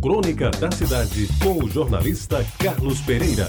[0.00, 3.48] Crônica da Cidade, com o jornalista Carlos Pereira.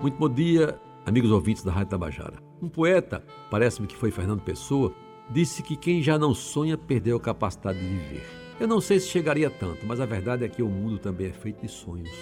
[0.00, 2.38] Muito bom dia, amigos ouvintes da Rádio Tabajara.
[2.62, 4.94] Um poeta, parece-me que foi Fernando Pessoa,
[5.28, 8.24] disse que quem já não sonha perdeu a capacidade de viver.
[8.60, 11.32] Eu não sei se chegaria tanto, mas a verdade é que o mundo também é
[11.32, 12.16] feito de sonhos.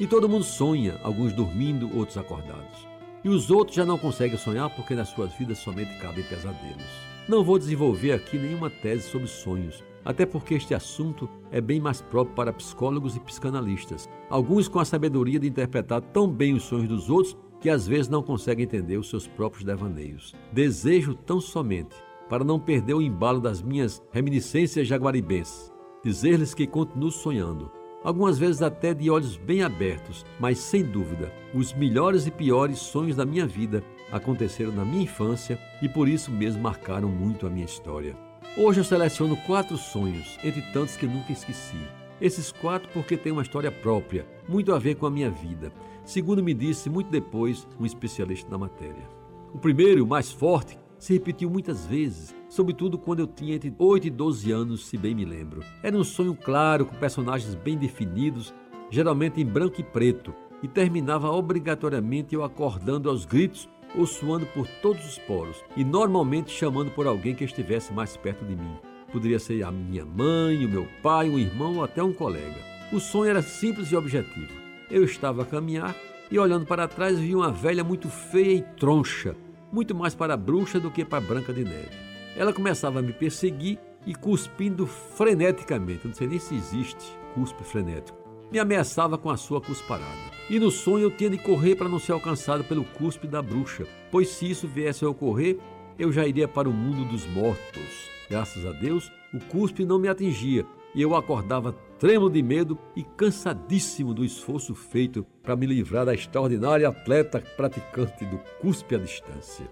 [0.00, 2.88] E todo mundo sonha, alguns dormindo, outros acordados.
[3.24, 6.82] E os outros já não conseguem sonhar porque nas suas vidas somente cabem pesadelos.
[7.28, 12.00] Não vou desenvolver aqui nenhuma tese sobre sonhos, até porque este assunto é bem mais
[12.02, 16.88] próprio para psicólogos e psicanalistas, alguns com a sabedoria de interpretar tão bem os sonhos
[16.88, 20.34] dos outros que às vezes não conseguem entender os seus próprios devaneios.
[20.52, 21.94] Desejo tão somente,
[22.28, 25.72] para não perder o embalo das minhas reminiscências jaguaribenses,
[26.04, 27.70] dizer-lhes que continuo sonhando,
[28.04, 33.16] algumas vezes até de olhos bem abertos, mas sem dúvida, os melhores e piores sonhos
[33.16, 37.64] da minha vida aconteceram na minha infância e por isso mesmo marcaram muito a minha
[37.64, 38.16] história.
[38.56, 41.80] Hoje eu seleciono quatro sonhos, entre tantos que nunca esqueci.
[42.20, 45.72] Esses quatro porque têm uma história própria, muito a ver com a minha vida,
[46.04, 49.08] segundo me disse muito depois um especialista da matéria.
[49.54, 54.08] O primeiro, o mais forte, se repetiu muitas vezes, sobretudo quando eu tinha entre 8
[54.08, 55.62] e 12 anos, se bem me lembro.
[55.82, 58.52] Era um sonho claro, com personagens bem definidos,
[58.90, 64.66] geralmente em branco e preto, e terminava obrigatoriamente eu acordando aos gritos ou suando por
[64.82, 68.76] todos os poros e normalmente chamando por alguém que estivesse mais perto de mim.
[69.10, 72.60] Poderia ser a minha mãe, o meu pai, um irmão ou até um colega.
[72.92, 74.52] O sonho era simples e objetivo.
[74.90, 75.96] Eu estava a caminhar
[76.30, 79.34] e olhando para trás vi uma velha muito feia e troncha,
[79.72, 82.11] muito mais para a bruxa do que para a Branca de Neve.
[82.36, 88.18] Ela começava a me perseguir e cuspindo freneticamente, não sei nem se existe cuspe frenético,
[88.50, 90.32] me ameaçava com a sua cusparada.
[90.50, 93.86] E no sonho eu tinha de correr para não ser alcançado pelo cuspe da bruxa,
[94.10, 95.58] pois se isso viesse a ocorrer,
[95.98, 98.10] eu já iria para o mundo dos mortos.
[98.28, 103.02] Graças a Deus, o cuspe não me atingia e eu acordava trêmulo de medo e
[103.02, 109.66] cansadíssimo do esforço feito para me livrar da extraordinária atleta praticante do cuspe à distância.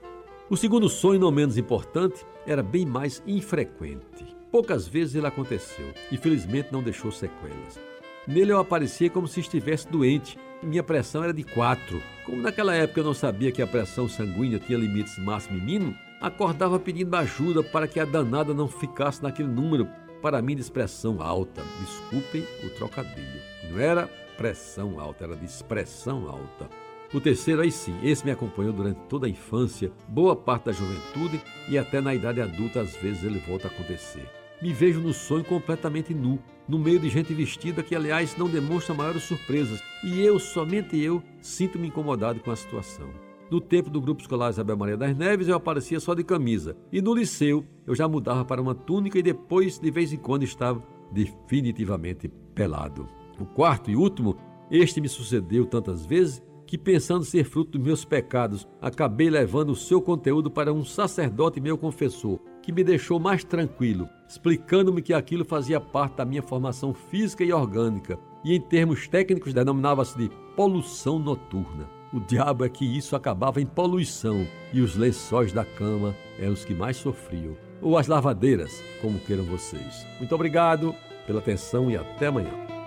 [0.50, 4.36] O segundo sonho, não menos importante, era bem mais infrequente.
[4.50, 7.78] Poucas vezes ele aconteceu e felizmente não deixou sequelas.
[8.27, 12.02] Nele eu aparecia como se estivesse doente minha pressão era de 4.
[12.24, 15.96] Como naquela época eu não sabia que a pressão sanguínea tinha limites máximo e mínimo,
[16.20, 19.88] acordava pedindo ajuda para que a danada não ficasse naquele número,
[20.20, 21.62] para mim de expressão alta.
[21.80, 23.40] Desculpem o trocadilho.
[23.70, 24.06] Não era
[24.36, 26.68] pressão alta, era de expressão alta.
[27.13, 31.41] O terceiro, aí sim, esse me acompanhou durante toda a infância, boa parte da juventude
[31.69, 34.29] e até na idade adulta, às vezes ele volta a acontecer
[34.61, 36.39] me vejo no sonho completamente nu,
[36.69, 41.23] no meio de gente vestida que, aliás, não demonstra maiores surpresas, e eu, somente eu,
[41.41, 43.09] sinto-me incomodado com a situação.
[43.51, 47.01] No tempo do grupo escolar Isabel Maria das Neves, eu aparecia só de camisa, e
[47.01, 50.83] no liceu eu já mudava para uma túnica e depois, de vez em quando, estava
[51.11, 53.09] definitivamente pelado.
[53.41, 54.37] O quarto e último,
[54.71, 59.77] este me sucedeu tantas vezes que, pensando ser fruto dos meus pecados, acabei levando o
[59.77, 65.45] seu conteúdo para um sacerdote meu confessor, que me deixou mais tranquilo, explicando-me que aquilo
[65.45, 71.19] fazia parte da minha formação física e orgânica, e em termos técnicos denominava-se de poluição
[71.19, 71.91] noturna.
[72.13, 76.64] O diabo é que isso acabava em poluição, e os lençóis da cama eram os
[76.64, 80.07] que mais sofriam, ou as lavadeiras, como queiram vocês.
[80.20, 80.95] Muito obrigado
[81.27, 82.80] pela atenção e até amanhã.